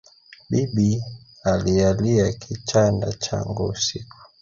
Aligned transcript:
Bibi 0.49 1.03
aliiyalia 1.43 2.31
kichanda 2.33 3.11
changu 3.13 3.63
usiku. 3.65 4.17